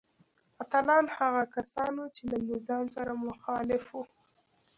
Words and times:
اتلان 0.63 1.05
هغه 1.17 1.43
کسان 1.55 1.91
وو 1.97 2.13
چې 2.15 2.21
له 2.31 2.37
نظام 2.51 2.85
سره 2.95 3.11
مخالف 3.27 3.83
وو. 3.91 4.01